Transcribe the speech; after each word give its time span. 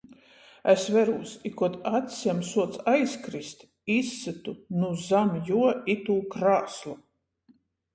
Es 0.71 0.85
verūs, 0.95 1.33
i 1.49 1.51
kod 1.59 1.75
acs 1.99 2.17
jam 2.27 2.41
suoc 2.53 2.81
aizkrist, 2.95 3.63
izsytu 3.99 4.59
nu 4.83 4.93
zam 5.07 5.33
juo 5.53 5.73
itū 5.99 6.21
krāslu... 6.37 7.01